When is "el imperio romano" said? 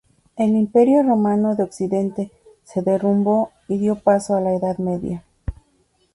0.35-1.53